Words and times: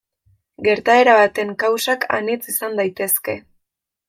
Gertaera 0.67 1.13
baten 1.19 1.53
kausak 1.65 2.09
anitz 2.21 2.41
izan 2.55 2.79
daitezke. 2.81 3.39